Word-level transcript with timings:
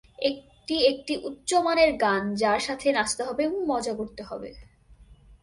এটি 0.19 0.77
একটি 0.85 1.13
উচ্চমানের 1.23 1.91
গান 1.97 2.21
যার 2.35 2.59
সাথে 2.59 2.87
নাচতে 2.91 3.21
হবে 3.23 3.41
এবং 3.43 3.59
মজা 3.65 3.93
করতে 3.93 4.21
হবে। 4.23 4.49